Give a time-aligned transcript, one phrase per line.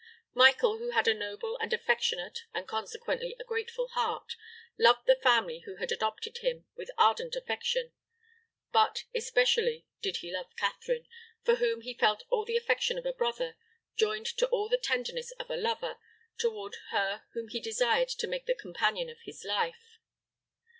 [0.33, 4.33] Michael, who had a noble and affectionate, and consequently a grateful heart,
[4.79, 7.93] loved the family who had adopted him with ardent affection;
[8.71, 11.05] but especially did he love Catherine,
[11.43, 13.55] for whom he felt all the affection of a brother,
[13.95, 15.97] joined to all the tenderness of a lover
[16.39, 19.99] toward her whom he desired to make the companion of his life.